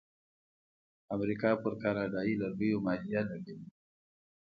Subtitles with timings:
[1.15, 3.69] امریکا پر کاناډایی لرګیو مالیه لګوي.